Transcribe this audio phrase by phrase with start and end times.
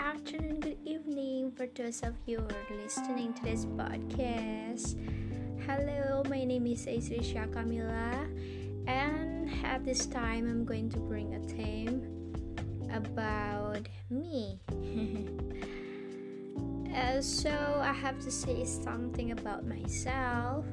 [0.00, 4.96] afternoon, good evening for those of you who are listening to this podcast.
[5.66, 8.24] Hello, my name is Euis Risya Kamila,
[8.88, 12.00] and at this time, I'm going to bring a theme
[12.88, 14.58] about me.
[16.96, 17.52] uh, so,
[17.84, 20.64] I have to say something about myself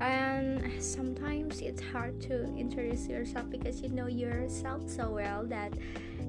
[0.00, 5.72] and sometimes it's hard to introduce yourself because you know yourself so well that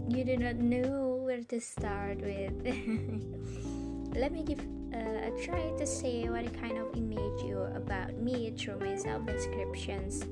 [0.07, 1.08] you do not know
[1.39, 2.51] where to start with
[4.13, 4.59] let me give
[4.93, 9.25] uh, a try to say what kind of image you about me through my self
[9.25, 10.25] descriptions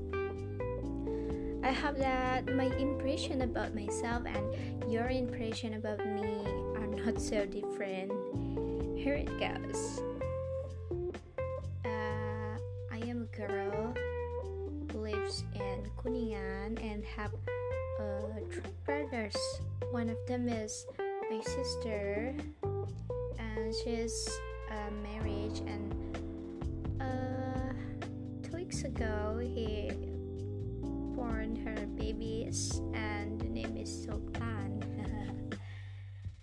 [1.64, 6.44] i hope that my impression about myself and your impression about me
[6.76, 8.12] are not so different.
[8.98, 10.02] Here it goes.
[11.86, 12.58] Uh,
[12.92, 13.94] I am a girl
[14.92, 17.32] who lives in Kuningan and have
[18.00, 19.38] uh, three brothers.
[19.92, 20.86] One of them is
[21.38, 22.36] my sister,
[23.38, 24.28] and she's
[24.72, 25.60] uh, married.
[25.68, 25.94] And
[27.00, 27.74] uh,
[28.42, 29.92] two weeks ago, he
[30.82, 34.84] born her babies, and the name is Sultan.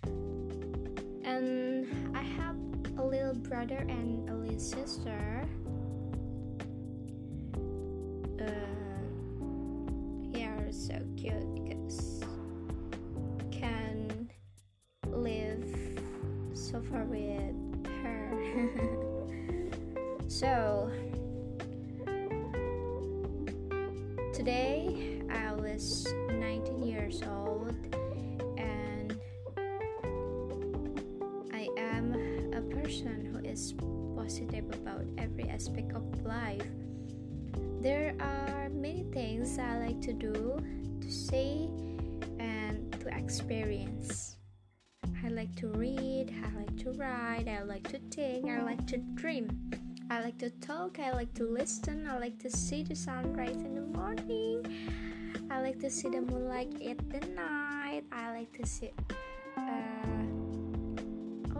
[1.25, 2.55] and I have
[2.97, 5.34] a little brother and a little sister.
[32.85, 33.73] Person who is
[34.15, 36.61] positive about every aspect of life.
[37.81, 40.61] There are many things I like to do,
[41.01, 41.67] to say,
[42.37, 44.37] and to experience.
[45.25, 48.97] I like to read, I like to write, I like to think, I like to
[49.17, 49.49] dream.
[50.11, 53.73] I like to talk, I like to listen, I like to see the sunrise in
[53.73, 54.61] the morning.
[55.49, 58.03] I like to see the moonlight at the night.
[58.11, 58.91] I like to see
[59.57, 60.24] uh,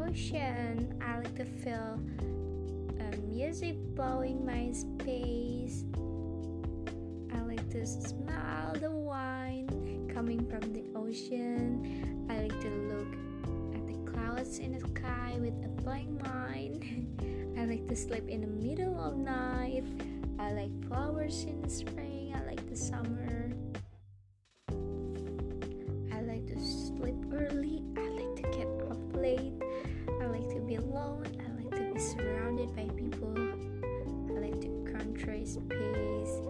[0.07, 1.01] ocean.
[1.01, 1.99] I like to feel
[2.99, 5.83] uh, music blowing my space
[7.33, 12.25] I like to smell the wine coming from the ocean.
[12.29, 13.11] I like to look
[13.75, 17.55] at the clouds in the sky with a blank mind.
[17.59, 19.83] I like to sleep in the middle of night.
[20.39, 22.33] I like flowers in the spring.
[22.35, 23.51] I like the summer.
[26.13, 27.83] I like to sleep early.
[31.97, 33.33] Surrounded by people.
[34.29, 36.41] I like to contrast pace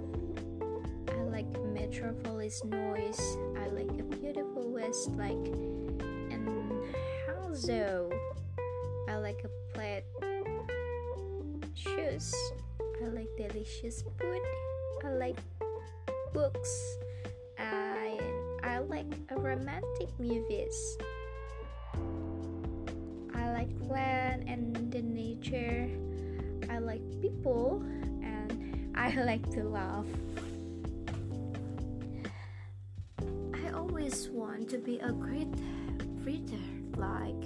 [1.12, 3.38] I like metropolis noise.
[3.62, 5.32] I like a beautiful west like
[6.32, 6.72] and
[7.28, 8.12] Hangzhou.
[9.08, 10.04] I like a plaid
[11.76, 12.34] shoes.
[13.04, 14.42] I like delicious food.
[15.04, 15.38] I like
[16.34, 16.98] books.
[17.60, 18.20] I
[18.64, 20.98] I like romantic movies.
[23.36, 24.75] I like land and the.
[26.76, 27.82] I like people
[28.22, 30.06] and I like to laugh.
[33.54, 35.48] I always want to be a great
[36.26, 36.60] reader
[36.98, 37.40] like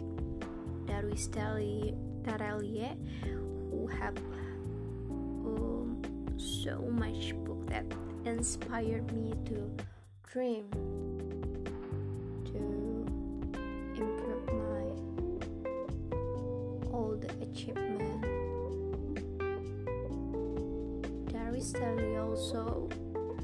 [0.88, 2.98] Darwis Tere Liye
[3.70, 4.18] who have
[5.12, 6.02] um,
[6.38, 7.86] so much book that
[8.26, 9.70] inspired me to
[10.32, 10.66] dream
[12.46, 13.06] to
[13.94, 14.90] improve my
[16.92, 17.99] old achievement
[21.60, 22.88] Tere Liye also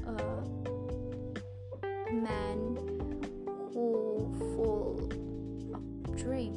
[0.06, 0.40] uh,
[1.84, 2.78] a man
[3.74, 5.10] who full
[5.74, 6.56] of dream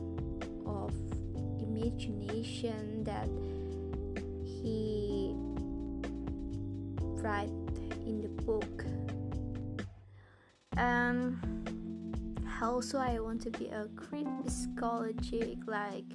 [0.65, 0.93] of
[1.59, 3.27] imagination that
[4.45, 5.35] he
[7.21, 7.49] write
[8.07, 8.85] in the book.
[10.77, 11.37] And
[12.61, 16.05] also I want to be a great psychologist like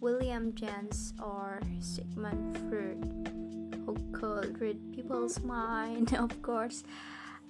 [0.00, 3.28] William James or Sigmund Freud
[3.86, 6.84] who could read people's mind of course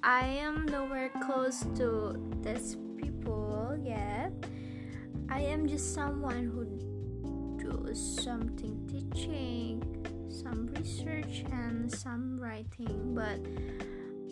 [0.01, 4.31] I am nowhere close to these people yet.
[5.29, 6.71] I am just someone who
[7.59, 9.83] does something teaching,
[10.31, 13.43] some research and some writing, but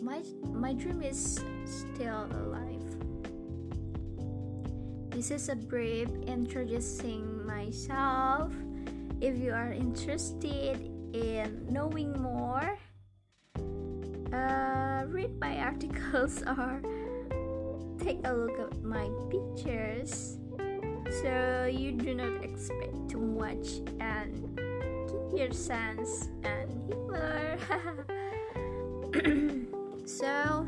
[0.01, 0.23] my
[0.55, 2.87] my dream is still alive.
[5.11, 8.55] This is a brief introducing myself.
[9.19, 10.79] If you are interested
[11.11, 12.79] in knowing more,
[14.33, 16.81] uh, read my articles or
[17.99, 20.37] take a look at my pictures
[21.21, 24.59] so you do not expect too much and
[25.07, 27.57] keep your sense and humor.
[30.05, 30.65] so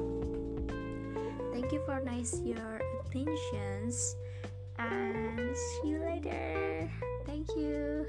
[1.52, 4.16] thank you for nice your attentions
[4.78, 6.90] and see you later.
[7.26, 8.06] Thank you.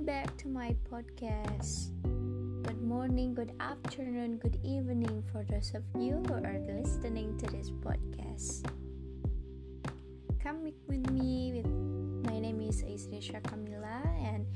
[0.00, 1.92] Welcome back to my podcast.
[2.64, 7.68] Good morning, good afternoon, good evening for those of you who are listening to this
[7.68, 8.64] podcast.
[10.42, 11.68] Come with me with
[12.24, 14.46] my name is Euis Risya Kamila and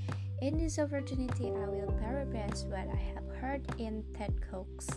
[0.41, 4.88] in this opportunity I will paraphrase what I have heard in TED Talks.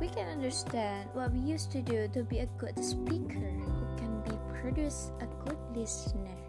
[0.00, 4.18] We can understand what we used to do to be a good speaker who can
[4.26, 6.41] be produce a good listener.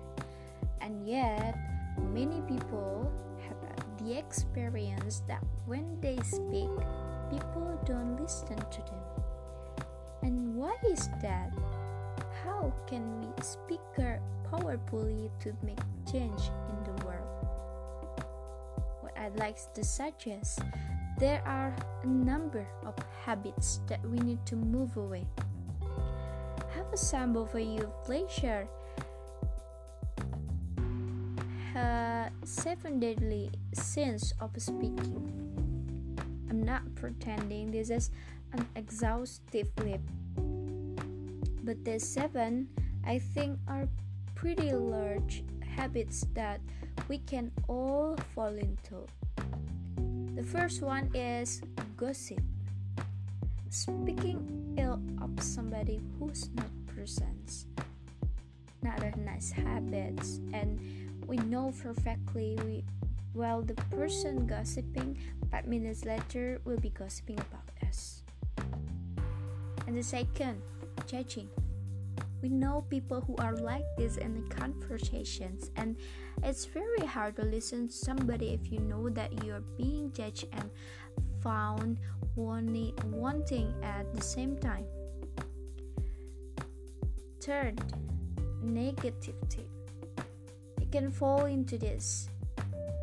[0.93, 1.57] And yet,
[2.13, 3.11] many people
[3.41, 3.57] have
[3.97, 6.69] the experience that when they speak,
[7.31, 9.01] people don't listen to them.
[10.21, 11.49] And why is that?
[12.45, 13.81] How can we speak
[14.51, 17.41] powerfully to make change in the world?
[19.01, 20.61] What I'd like to suggest
[21.17, 22.93] there are a number of
[23.25, 25.25] habits that we need to move away
[26.75, 28.67] have a sample for you pleasure.
[31.75, 35.25] Uh, seven deadly sins of speaking.
[36.47, 38.11] I'm not pretending this is
[38.53, 40.05] an exhaustive list,
[41.63, 42.69] but the seven
[43.03, 43.89] I think are
[44.35, 46.61] pretty large habits that
[47.09, 49.09] we can all fall into.
[50.35, 51.63] The first one is
[51.97, 52.41] gossip.
[53.71, 57.65] Speaking ill of somebody who's not present,
[58.83, 60.21] not a nice habit
[60.53, 60.77] and
[61.27, 62.83] we know perfectly we
[63.33, 65.17] while the person gossiping
[65.49, 68.21] five minutes later will be gossiping about us.
[69.87, 70.61] And the second,
[71.07, 71.49] judging.
[72.41, 75.95] We know people who are like this in the conversations, and
[76.43, 80.69] it's very hard to listen to somebody if you know that you're being judged and
[81.41, 81.99] found
[82.35, 84.85] wanting at the same time.
[87.41, 87.81] Third,
[88.63, 89.72] negativity.
[90.93, 92.29] Can fall into this.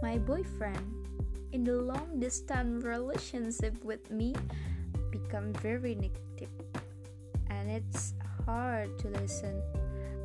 [0.01, 0.79] My boyfriend,
[1.51, 4.33] in the long distance relationship with me,
[5.11, 6.55] become very negative,
[7.51, 8.15] and it's
[8.47, 9.61] hard to listen.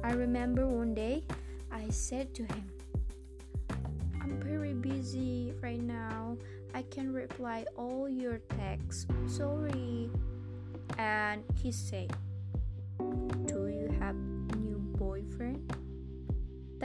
[0.03, 1.23] I remember one day
[1.71, 2.69] I said to him,
[4.21, 6.37] I'm very busy right now.
[6.75, 9.07] I can reply all your texts.
[9.25, 10.11] Sorry.
[10.99, 12.13] And he said,
[13.49, 14.13] Do you have
[14.53, 15.75] new boyfriend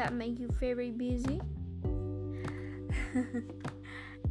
[0.00, 1.38] that make you very busy?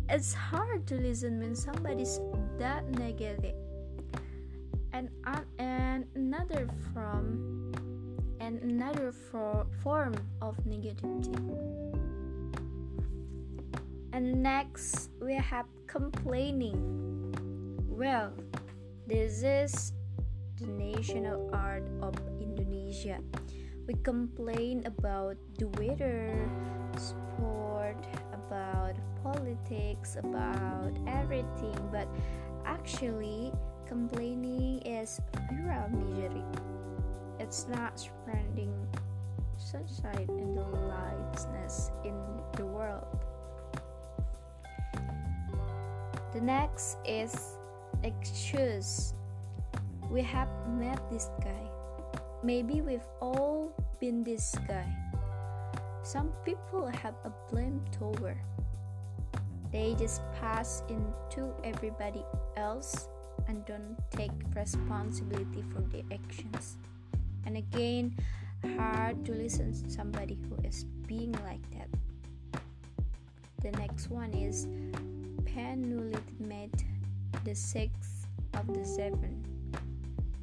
[0.09, 2.19] it's hard to listen when somebody's
[2.57, 3.53] that negative.
[4.93, 7.71] And uh, and another from
[8.41, 11.37] and another for, form of negativity
[14.11, 16.81] and next, we have complaining.
[17.87, 18.33] Well,
[19.05, 19.93] this is
[20.59, 23.19] the national art of Indonesia.
[23.89, 26.37] We complain about the weather,
[26.95, 27.97] sport,
[28.31, 28.93] about
[29.23, 32.07] politics, about everything, but
[32.67, 33.51] actually,
[33.87, 35.19] complaining is
[35.49, 36.45] pure misery.
[37.39, 38.77] It's not spreading
[39.57, 42.13] sunshine and the lightness in
[42.57, 43.07] the world.
[46.31, 47.57] The next is
[48.03, 49.15] excuse.
[50.11, 51.68] We have met this guy.
[52.41, 54.87] Maybe we've all been this guy.
[56.03, 58.37] Some people have a blame tower.
[59.73, 62.23] They just pass into everybody
[62.55, 63.09] else
[63.47, 66.77] and don't take responsibility for their actions.
[67.45, 68.15] And again,
[68.77, 72.61] hard to listen to somebody who is being like that.
[73.61, 74.65] The next one is
[75.45, 76.85] penultimate,
[77.43, 79.43] the sixth of the seven.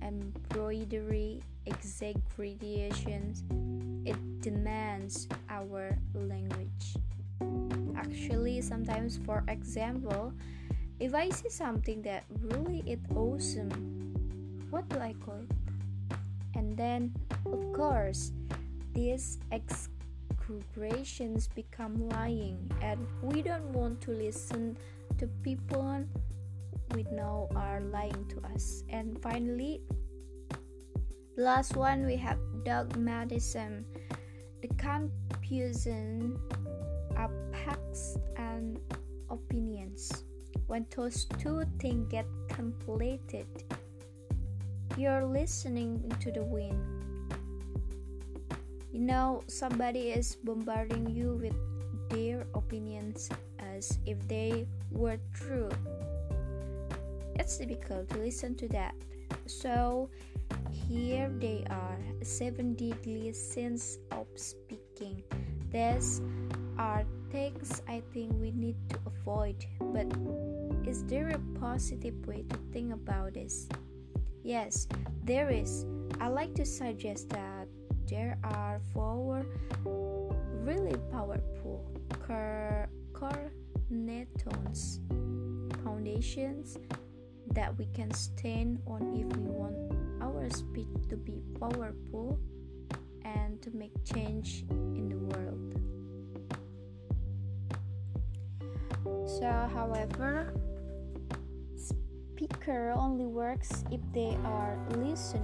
[0.03, 3.45] Embroidery exaggerations,
[4.05, 6.97] it demands our language.
[7.97, 10.33] Actually, sometimes, for example,
[11.01, 13.71] if I see something that really is awesome,
[14.71, 15.51] what do I call it?
[16.55, 18.33] And then, of course,
[18.95, 19.39] this
[20.47, 24.77] microaggressions become lying, and we don't want to listen
[25.19, 26.05] to people
[26.95, 28.85] we know are lying to us.
[28.89, 29.83] And finally,
[31.37, 33.85] last one we have dogmatism,
[34.63, 36.39] the confusion
[37.17, 38.81] of facts and
[39.29, 40.25] opinions.
[40.67, 43.47] When those two things get conflated,
[44.97, 46.81] you're listening to the wind.
[48.91, 51.55] You know, somebody is bombarding you with
[52.09, 53.29] their opinions
[53.59, 55.69] as if they were true.
[57.35, 58.95] It's difficult to listen to that.
[59.47, 60.11] So,
[60.71, 62.77] here they are seven
[63.33, 65.23] sins of speaking.
[65.71, 66.21] These
[66.79, 70.07] are things I think we need to avoid, but
[70.87, 73.69] is there a positive way to think about this?
[74.43, 74.87] Yes,
[75.25, 75.87] there is.
[76.21, 77.69] I like to suggest that
[78.07, 79.45] there are four
[80.63, 81.85] really powerful
[82.27, 85.01] core cornerstones,
[85.83, 86.79] foundations
[87.57, 89.75] that we can stand on if we want
[90.21, 92.39] our speech to be powerful
[93.25, 95.73] and to make change in the world.
[99.27, 100.53] So, however,
[101.77, 105.41] speaker only works if they are listener.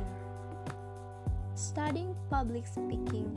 [1.54, 3.32] Studying public speaking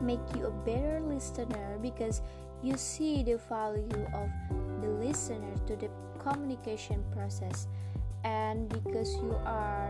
[0.00, 2.22] make you a better listener because
[2.62, 4.30] you see the value of
[4.80, 7.68] the listener to the communication process
[8.26, 9.88] and because you are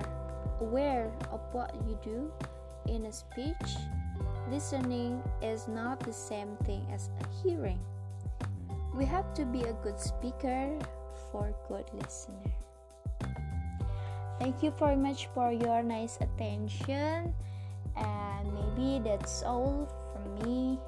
[0.61, 2.31] aware of what you do
[2.93, 3.81] in a speech
[4.51, 7.11] listening is not the same thing as
[7.43, 7.81] hearing.
[8.95, 10.79] We have to be a good speaker
[11.33, 12.53] for good listener.
[14.39, 17.35] Thank you very much for your nice attention
[17.97, 20.79] and maybe that's all from me.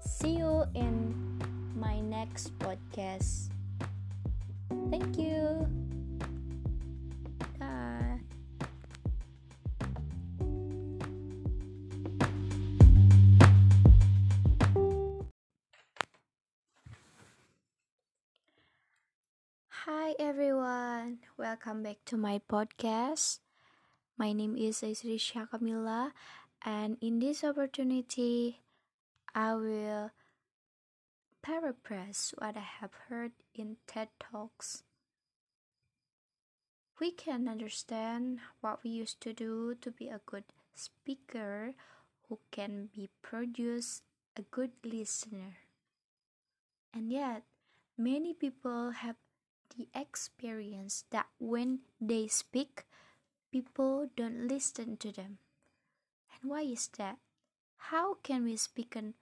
[0.00, 1.14] See you in
[1.76, 3.55] my next podcast
[4.90, 5.66] thank you.
[7.58, 8.20] Bye.
[19.86, 23.38] Hi everyone, welcome back to my podcast.
[24.18, 26.12] My name is Aisri Kamila,
[26.64, 28.62] and in this opportunity,
[29.34, 30.10] I will
[31.46, 34.82] paraphrase what I have heard in TED Talks.
[36.98, 40.42] We can understand what we used to do to be a good
[40.74, 41.74] speaker
[42.28, 44.02] who can be produce
[44.36, 45.62] a good listener.
[46.92, 47.44] And yet,
[47.96, 49.14] many people have
[49.78, 52.86] the experience that when they speak,
[53.52, 55.38] people don't listen to them.
[56.34, 57.18] And why is that?
[57.94, 59.14] How can we speak and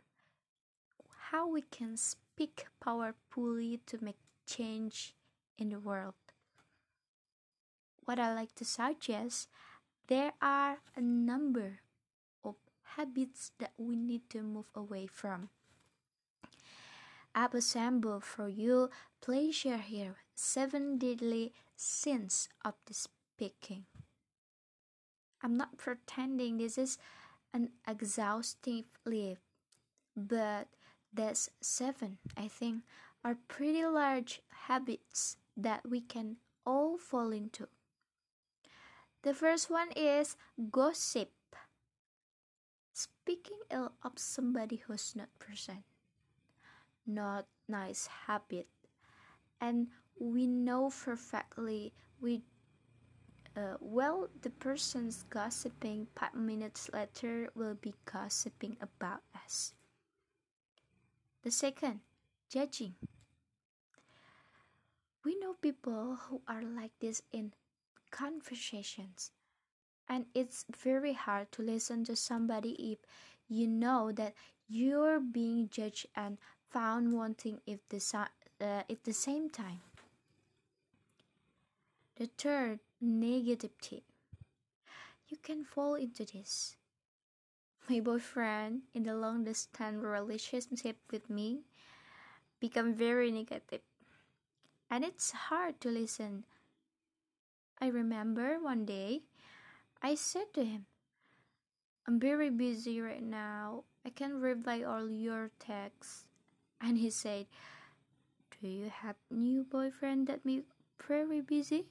[1.34, 5.16] how we can speak powerfully to make change
[5.58, 6.14] in the world?
[8.04, 9.48] What I like to suggest,
[10.06, 11.80] there are a number
[12.44, 12.54] of
[12.94, 15.48] habits that we need to move away from.
[17.34, 23.86] I've assembled for you pleasure here seven deadly sins of the speaking.
[25.42, 26.96] I'm not pretending this is
[27.52, 29.40] an exhaustive list,
[30.16, 30.68] but
[31.14, 32.82] there's seven, I think,
[33.24, 37.68] are pretty large habits that we can all fall into.
[39.22, 40.36] The first one is
[40.70, 41.30] gossip.
[42.92, 45.84] Speaking ill of somebody who's not present.
[47.06, 48.66] Not nice habit.
[49.60, 52.42] And we know perfectly we
[53.56, 59.74] uh, well the person's gossiping five minutes later will be gossiping about us
[61.44, 62.00] the second
[62.50, 62.94] judging
[65.24, 67.52] we know people who are like this in
[68.10, 69.30] conversations
[70.08, 72.98] and it's very hard to listen to somebody if
[73.48, 74.34] you know that
[74.68, 76.38] you're being judged and
[76.70, 78.02] found wanting if the
[78.60, 79.80] uh, at the same time
[82.16, 84.04] the third, negative tip.
[85.28, 86.76] You can fall into this.
[87.88, 91.60] My boyfriend in the long distance relationship with me
[92.58, 93.82] become very negative.
[94.90, 96.44] And it's hard to listen.
[97.80, 99.22] I remember one day
[100.00, 100.86] I said to him,
[102.08, 103.84] I'm very busy right now.
[104.04, 106.24] I can't reply all your texts.
[106.80, 107.46] And he said,
[108.60, 110.64] Do you have new boyfriend that me
[111.06, 111.84] very busy?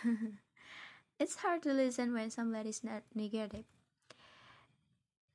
[1.18, 3.64] it's hard to listen when somebody's not negative.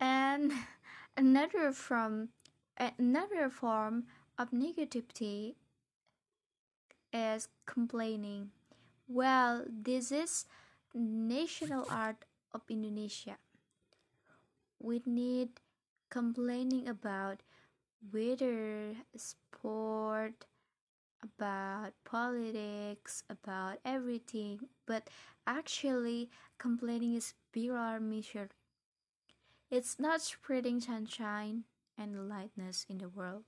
[0.01, 0.51] And
[1.17, 2.29] Another from
[2.77, 5.55] another form of negativity
[7.13, 8.51] is complaining.
[9.07, 10.45] Well, this is
[10.93, 13.37] national art of Indonesia.
[14.79, 15.61] We need
[16.09, 17.41] complaining about
[18.13, 20.45] weather, sport,
[21.23, 25.09] about politics, about everything, but
[25.47, 26.29] actually
[26.59, 27.33] complaining is
[27.75, 28.49] our mission.
[29.71, 31.63] It's not spreading sunshine
[31.97, 33.45] and lightness in the world.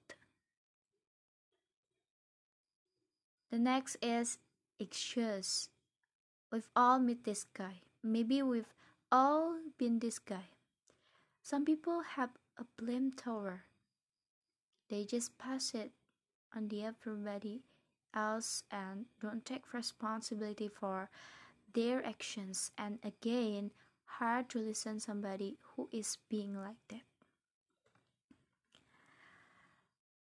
[3.52, 4.38] The next is
[4.80, 5.68] excuse.
[6.50, 7.82] We've all met this guy.
[8.02, 8.74] Maybe we've
[9.12, 10.48] all been this guy.
[11.44, 13.66] Some people have a blame tower.
[14.90, 15.92] They just pass it
[16.56, 17.64] on the everybody
[18.16, 21.10] else and don't take responsibility for
[21.74, 23.72] their actions and again
[24.20, 27.02] hard to listen somebody who is being like that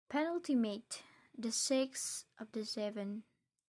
[0.10, 1.02] penultimate
[1.38, 3.24] the six of the seven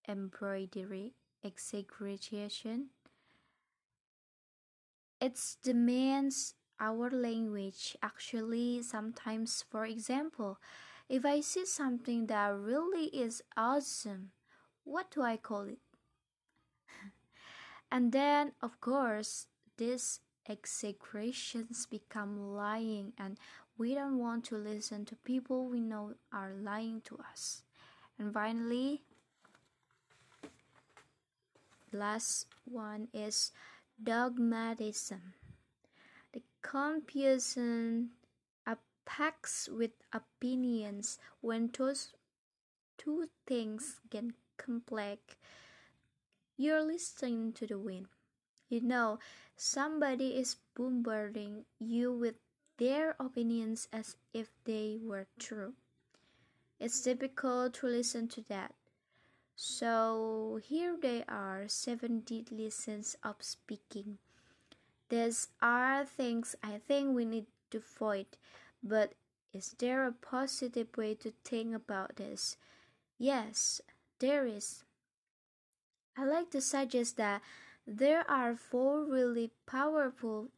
[0.07, 1.13] embroidery
[1.43, 2.87] exaggeration
[5.19, 10.57] it demands our language actually sometimes for example
[11.07, 14.31] if I see something that really is awesome,
[14.83, 15.77] what do I call it?
[17.91, 23.37] and then, of course, these execrations become lying, and
[23.77, 27.63] we don't want to listen to people we know are lying to us.
[28.17, 29.01] And finally,
[31.91, 33.51] last one is
[34.01, 35.33] dogmatism.
[36.33, 38.11] The confusion
[39.05, 42.13] packs with opinions when those
[42.97, 44.25] two things get
[44.57, 45.35] complex
[46.57, 48.07] you're listening to the wind
[48.69, 49.19] you know
[49.55, 52.35] somebody is bombarding you with
[52.77, 55.73] their opinions as if they were true
[56.79, 58.73] it's difficult to listen to that
[59.55, 64.17] so here they are seven deadly sins of speaking
[65.09, 68.25] these are things i think we need to avoid
[68.83, 69.13] but
[69.55, 72.57] is there a positive way to think about this?
[73.17, 73.79] Yes,
[74.19, 74.83] there is.
[76.17, 77.41] I like to suggest that
[77.87, 80.49] there are four really powerful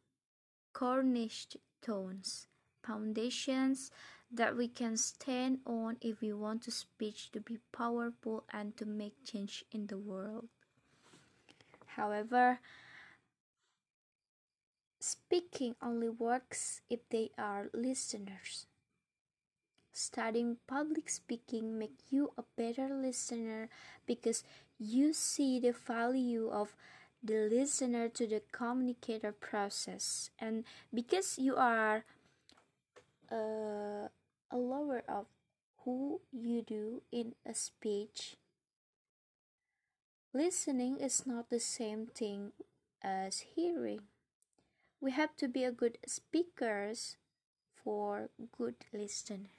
[0.74, 2.48] cornerstones,
[2.84, 3.92] foundations
[4.32, 8.86] that we can stand on if we want to speech to be powerful and to
[8.86, 10.48] make change in the world.
[11.96, 12.60] However,
[15.00, 18.68] Speaking only works if they are listeners.
[19.92, 23.70] Studying public speaking make you a better listener
[24.06, 24.44] because
[24.80, 26.76] you see the value of
[27.23, 30.30] the listener to the communicator process.
[30.39, 32.06] And because you are
[33.32, 34.08] uh,
[34.51, 35.25] a lover of
[35.84, 38.36] who you do in a speech
[40.34, 42.51] listening is not the same thing
[43.01, 44.01] as hearing.
[45.01, 47.17] We have to be a good speakers
[47.84, 49.49] for good listener.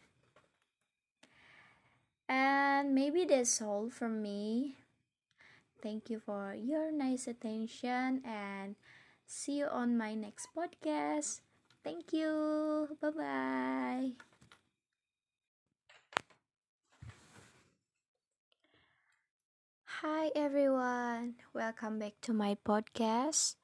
[2.29, 4.77] And maybe that's all from me
[5.83, 8.77] thank you for your nice attention and
[9.27, 11.41] see you on my next podcast
[11.85, 14.11] thank you bye bye
[20.03, 23.57] Hi everyone, welcome back to my podcast.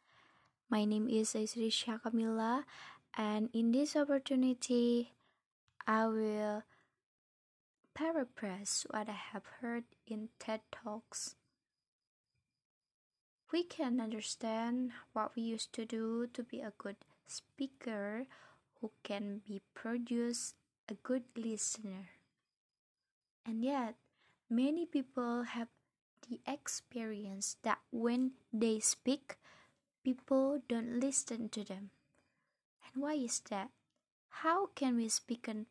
[0.66, 2.66] My name is Euis Risya Kamila,
[3.14, 5.14] and in this opportunity,
[5.86, 6.66] I will
[7.94, 11.36] paraphrase what I have heard in TED Talks.
[13.54, 16.96] We can understand what we used to do to be a good
[17.28, 18.26] speaker
[18.80, 20.54] who can be produce
[20.88, 22.18] a good listener.
[23.46, 23.94] And yet,
[24.50, 25.68] many people have
[26.28, 29.38] the experience that when they speak,
[30.02, 31.90] people don't listen to them.
[32.82, 33.70] And why is that?
[34.42, 35.66] How can we speak and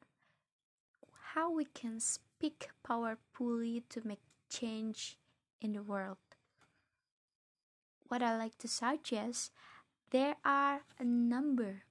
[1.36, 5.18] how we can speak powerfully to make change
[5.60, 6.33] in the world?
[8.08, 9.52] What I like to suggest,
[10.12, 11.84] there are a number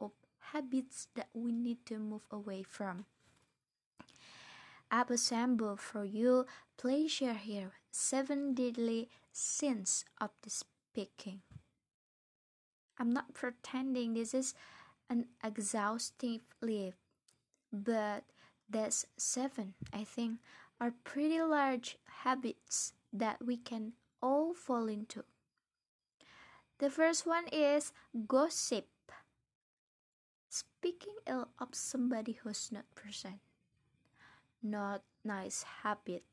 [0.00, 0.12] of
[0.52, 3.06] habits that we need to move away from.
[4.90, 11.40] I've assembled for you pleasure here seven deadly sins of the speaking.
[12.98, 14.54] I'm not pretending this is
[15.10, 16.96] an exhaustive list,
[17.72, 18.24] but
[18.68, 20.38] there's seven, I think,
[20.80, 23.92] are pretty large habits that we can
[24.22, 25.24] all fall into.
[26.78, 27.92] The first one is
[28.26, 28.88] gossip.
[30.48, 33.40] speaking ill of somebody who's not present,
[34.62, 36.24] not nice habit,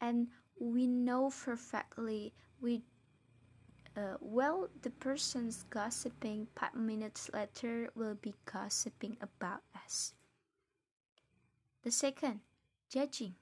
[0.00, 2.82] and we know perfectly we
[3.96, 10.14] uh, well the person's gossiping five minutes later will be gossiping about us
[11.82, 12.40] the second
[12.88, 13.34] judging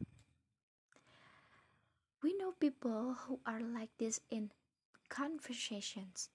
[2.22, 4.50] we know people who are like this in
[5.08, 6.30] conversations.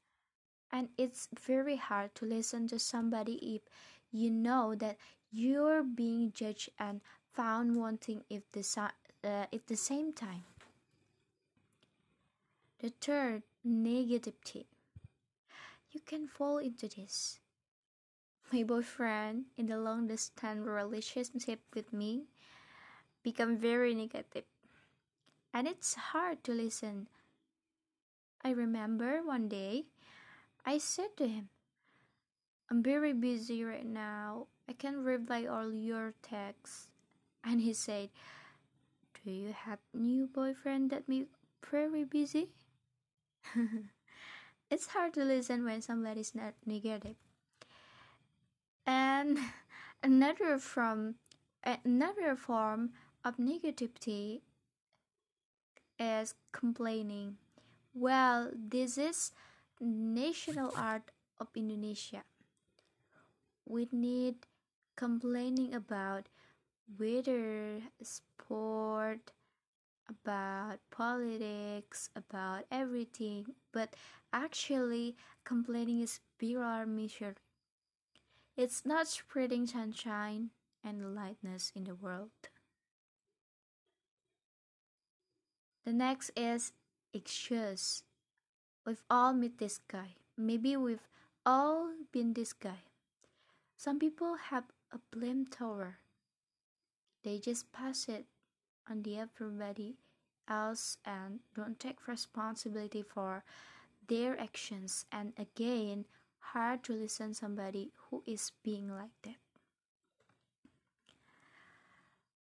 [0.71, 3.61] And it's very hard to listen to somebody if
[4.11, 4.97] you know that
[5.31, 7.01] you're being judged and
[7.33, 8.91] found wanting if the,
[9.23, 10.43] uh, at the same time.
[12.79, 14.65] The third negativity.
[15.91, 17.39] you can fall into this.
[18.51, 22.25] My boyfriend in the long distance relationship with me
[23.23, 24.45] become very negative.
[25.53, 27.07] And it's hard to listen
[28.43, 29.85] i remember one day
[30.65, 31.49] I said to him,
[32.71, 34.47] I'm very busy right now.
[34.67, 36.87] I can't reply all your texts.
[37.43, 38.09] And he said,
[39.23, 41.27] Do you have new boyfriend that be
[41.69, 42.49] very busy?
[44.71, 47.15] it's hard to listen when somebody's not negative.
[48.87, 49.37] And
[50.03, 51.15] another from
[51.61, 52.91] another form
[53.25, 54.39] of negativity
[55.99, 57.35] is complaining.
[57.93, 59.31] Well, this is
[59.79, 62.23] national art of Indonesia.
[63.65, 64.47] We need
[64.95, 66.29] complaining about
[66.99, 69.31] weather, sport,
[70.09, 73.95] about politics, about everything, but
[74.33, 76.19] actually complaining is
[76.59, 77.35] our measure.
[78.57, 80.49] It's not spreading sunshine
[80.83, 82.31] and lightness in the world.
[85.85, 86.73] The next is
[87.13, 88.03] excuse.
[88.85, 90.15] We've all met this guy.
[90.37, 91.07] Maybe we've
[91.45, 92.83] all been this guy.
[93.77, 95.97] Some people have a blame tower.
[97.23, 98.25] They just pass it
[98.89, 99.95] on the everybody
[100.47, 103.43] else and don't take responsibility for
[104.07, 106.05] their actions and again
[106.51, 109.39] hard to listen somebody who is being like that.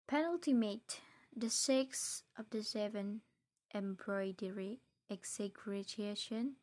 [0.08, 1.00] Penultimate,
[1.36, 3.22] the six of the seven
[3.74, 6.56] embroidery exaggeration.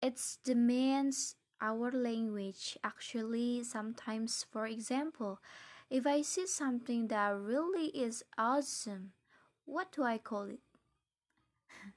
[0.00, 5.38] It demands our language actually sometimes for example
[5.88, 9.12] if i see something that really is awesome
[9.64, 10.58] what do i call it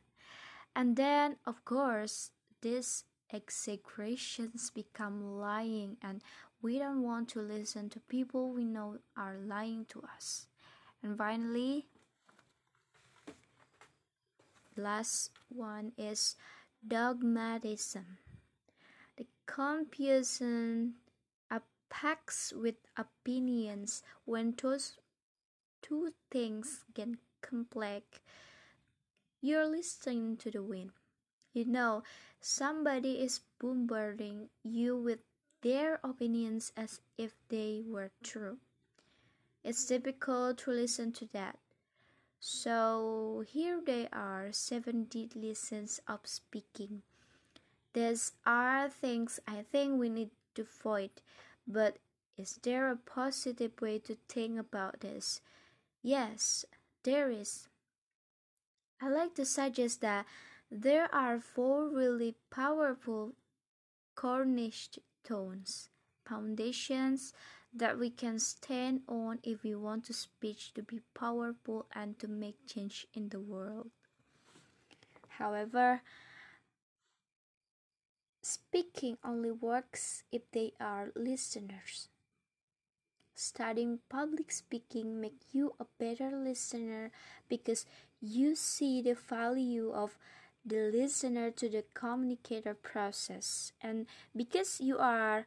[0.76, 2.30] and then of course
[2.62, 6.22] these execrations become lying and
[6.62, 10.46] we don't want to listen to people we know are lying to us
[11.02, 11.88] and finally
[14.78, 16.36] last one is
[16.88, 18.18] dogmatism.
[19.18, 20.96] The confusion
[21.90, 24.98] packs with opinions when those
[25.82, 27.10] two things get
[27.42, 28.20] complex.
[29.42, 30.92] You're listening to the wind.
[31.54, 32.04] You know,
[32.42, 35.20] somebody is bombarding you with
[35.62, 38.58] their opinions as if they were true.
[39.64, 41.58] It's difficult to listen to that.
[42.48, 47.02] So here they are seven deadly sins of speaking.
[47.94, 51.10] These are things I think we need to avoid,
[51.68, 51.98] but
[52.38, 55.42] is there a positive way to think about this?
[56.04, 56.66] Yes,
[57.02, 57.68] there is.
[59.02, 60.28] I like to suggest that
[60.70, 63.34] there are four really powerful
[64.14, 65.90] Cornish tones,
[66.24, 67.34] foundations
[67.76, 72.28] that we can stand on if we want to speech to be powerful and to
[72.28, 73.90] make change in the world.
[75.38, 76.02] However,
[78.42, 82.08] speaking only works if they are listeners.
[83.36, 87.12] Studying public speaking make you a better listener
[87.50, 87.86] because
[88.22, 90.18] you see the value of
[90.66, 95.46] the listener to the communicator process and because you are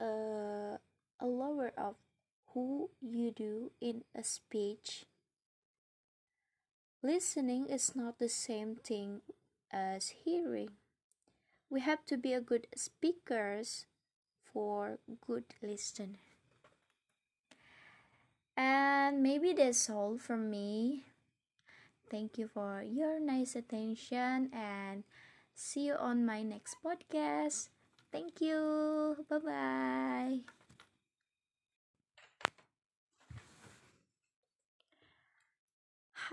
[0.00, 0.78] uh,
[1.20, 1.96] a lover of
[2.54, 5.06] who you do in a speech.
[7.02, 9.20] Listening is not the same thing
[9.70, 10.70] as hearing.
[11.70, 13.86] We have to be a good speakers
[14.52, 16.18] for good listener.
[18.56, 21.04] And maybe that's all from me.
[22.10, 25.04] Thank you for your nice attention and
[25.54, 27.68] see you on my next podcast.
[28.12, 29.16] Thank you.
[29.30, 30.61] Bye bye.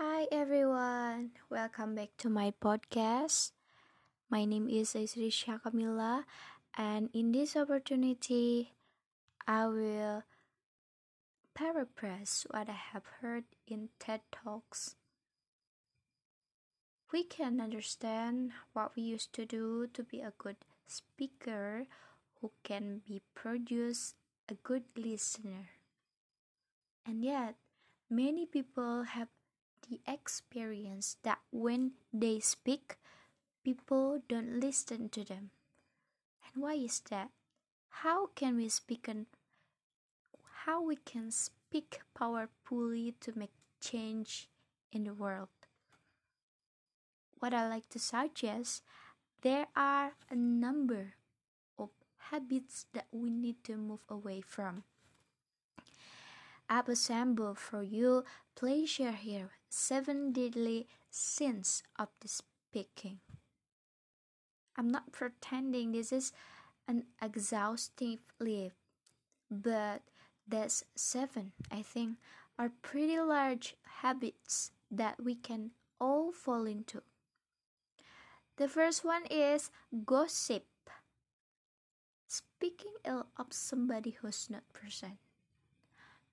[0.00, 3.52] Hi everyone, welcome back to my podcast.
[4.32, 6.24] My name is Euis Risya Kamila
[6.72, 8.72] And in this opportunity,
[9.44, 10.24] I will
[11.52, 14.96] paraphrase what I have heard in TED Talks.
[17.12, 21.84] We can understand what we used to do to be a good speaker
[22.40, 24.16] who can be produce
[24.48, 25.76] a good listener.
[27.04, 27.60] And yet,
[28.08, 29.28] many people have
[29.88, 32.96] the experience that when they speak,
[33.64, 35.50] people don't listen to them.
[36.44, 37.30] And why is that?
[38.04, 39.26] How can we speak and
[40.64, 44.48] how we can speak powerfully to make change
[44.92, 45.48] in the world?
[47.38, 48.82] What I like to suggest,
[49.42, 51.14] there are a number
[51.78, 51.90] of
[52.30, 54.84] habits that we need to move away from.
[56.68, 63.20] I've assembled for you pleasure here seven deadly sins of the speaking.
[64.76, 66.32] I'm not pretending this is
[66.86, 68.74] an exhaustive list,
[69.50, 70.02] but
[70.46, 72.18] there's seven, I think,
[72.58, 77.02] are pretty large habits that we can all fall into.
[78.56, 79.70] The first one is
[80.04, 80.66] gossip.
[82.26, 85.18] Speaking ill of somebody who's not present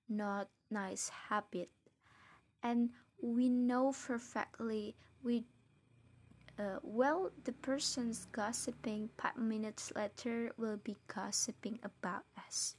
[0.08, 1.68] not nice habit
[2.62, 2.90] and
[3.20, 4.94] we know perfectly.
[5.22, 5.44] We
[6.58, 12.76] uh, well the person's gossiping five minutes later will be gossiping about us.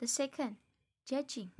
[0.00, 0.56] The second
[1.06, 1.50] judging.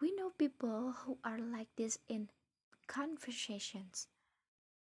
[0.00, 2.28] We know people who are like this in
[2.88, 4.08] conversations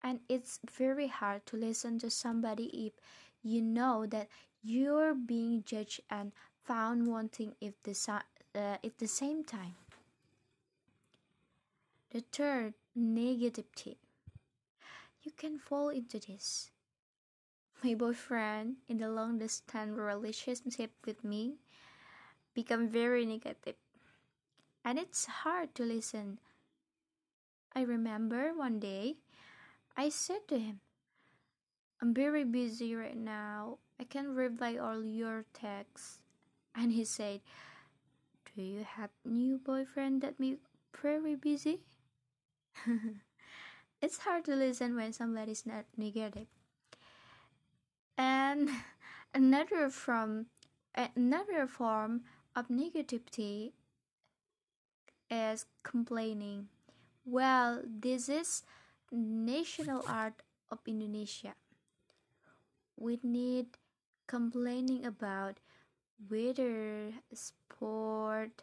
[0.03, 2.93] and it's very hard to listen to somebody if
[3.43, 4.29] you know that
[4.63, 6.33] you're being judged and
[6.65, 8.23] found wanting if the,
[8.55, 9.75] uh, at the same time.
[12.11, 13.95] The third, negativity.
[15.23, 16.71] You can fall into this.
[17.85, 21.55] My boyfriend in the long distance relationship with me
[22.53, 23.77] become very negative.
[24.85, 26.41] And it's hard to listen.
[27.77, 29.17] I remember one day
[29.97, 30.81] I said to him,
[32.03, 33.79] I'm very busy right now.
[34.01, 36.19] I can't reply all your texts
[36.75, 37.41] and he said,
[38.57, 40.57] Do you have new boyfriend that me
[41.01, 41.81] very busy?
[44.03, 46.47] it's hard to listen when somebody's not negative.
[48.17, 48.69] And
[49.35, 50.47] another from
[50.95, 52.23] another form
[52.57, 53.73] of negativity
[55.31, 56.69] is complaining.
[57.25, 58.63] Well, this is
[59.13, 61.55] national art of Indonesia.
[62.97, 63.79] We need
[64.27, 65.59] complaining about
[66.29, 68.63] weather, sport,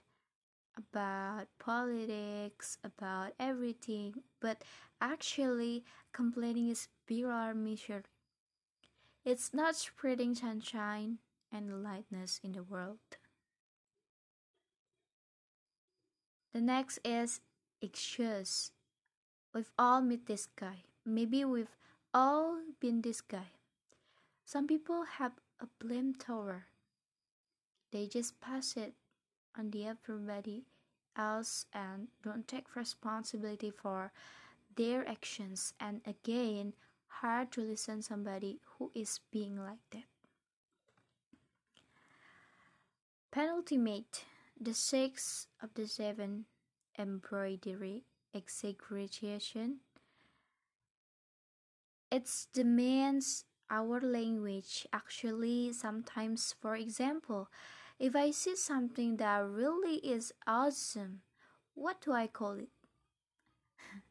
[0.78, 4.64] about politics, about everything, but
[5.02, 6.88] actually complaining is
[7.26, 8.04] our mission.
[9.26, 11.18] It's not spreading sunshine
[11.52, 13.00] and lightness in the world.
[16.54, 17.42] The next is
[17.82, 18.72] excuse.
[19.54, 20.84] We've all met this guy.
[21.06, 21.76] Maybe we've
[22.14, 23.52] all been this guy.
[24.46, 26.68] Some people have a blame tower
[27.92, 28.94] they just pass it
[29.58, 30.64] on the everybody
[31.18, 34.12] else and don't take responsibility for
[34.76, 35.74] their actions.
[35.80, 36.74] And again
[37.08, 40.04] hard to listen somebody who is being like that.
[43.32, 44.24] Penalty penultimate
[44.60, 46.46] the six of the seven
[46.98, 49.78] embroidery exaggeration.
[52.12, 54.88] It's demands our language.
[54.94, 57.50] Actually sometimes for example
[58.00, 61.22] if i see something that really is awesome
[61.74, 62.70] what do i call it?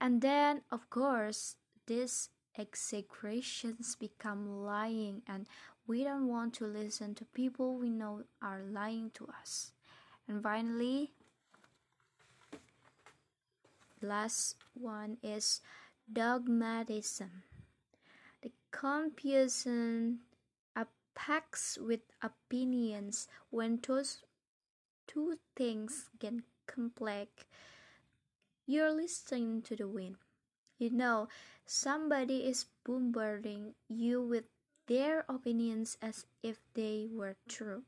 [0.00, 5.46] And then of course these execrations become lying and
[5.86, 9.72] we don't want to listen to people we know are lying to us.
[10.26, 11.12] And finally
[14.02, 15.60] last one is
[16.12, 17.42] dogmatism.
[18.42, 20.20] The confusion
[21.16, 24.18] packs with opinions when those
[25.08, 26.34] two things get
[26.68, 27.44] complex.
[28.66, 30.16] You're listening to the wind.
[30.78, 31.28] You know
[31.64, 34.44] somebody is bombarding you with
[34.86, 37.82] their opinions as if they were true.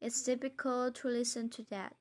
[0.00, 1.96] It's difficult to listen to that.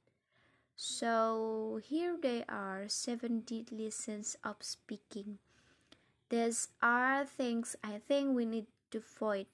[0.76, 5.40] So here they are seven deadly sins of speaking.
[6.30, 9.48] These are things I think we need to avoid,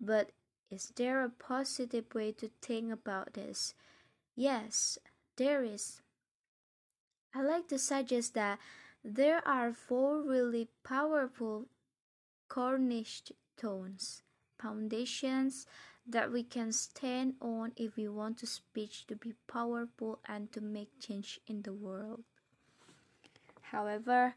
[0.00, 0.30] but
[0.70, 3.74] is there a positive way to think about this?
[4.34, 4.98] Yes,
[5.36, 6.02] there is.
[7.34, 8.58] I like to suggest that
[9.04, 11.66] there are four really powerful
[12.48, 14.22] cornerstones,
[14.58, 15.66] foundations
[16.06, 20.60] that we can stand on if we want to speech to be powerful and to
[20.60, 22.22] make change in the world.
[23.62, 24.34] However,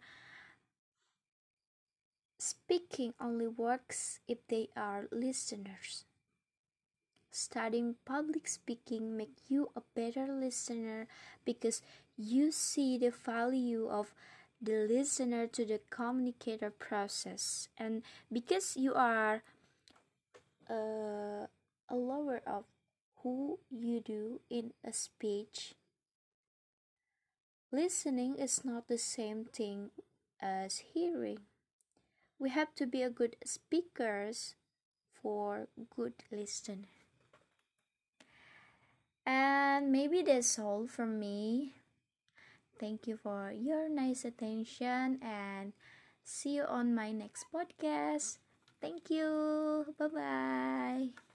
[2.48, 6.06] speaking only works if they are listeners.
[7.32, 11.08] Studying public speaking make you a better listener
[11.46, 11.82] because
[12.18, 14.14] you see the value of
[14.62, 19.44] the listener to the communicator process and because you are
[20.70, 21.46] uh,
[21.90, 22.66] a lover of
[23.24, 25.76] who you do in a speech
[27.72, 29.90] listening is not the same thing
[30.42, 31.40] as hearing
[32.40, 34.56] we have to be a good speakers
[35.22, 36.88] for good listener
[39.26, 41.74] and maybe that's all from me
[42.80, 45.74] Thank you for your nice attention and
[46.24, 48.38] see you on my next podcast.
[48.80, 49.96] Thank you.
[49.98, 51.27] Bye bye.